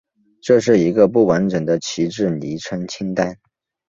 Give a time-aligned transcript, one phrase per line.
[0.41, 3.37] 这是一个不完整的旗帜昵称清单。